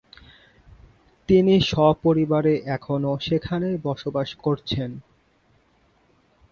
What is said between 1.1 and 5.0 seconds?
তিনি সপরিবারে এখনও সেখানেই বসবাস করছেন।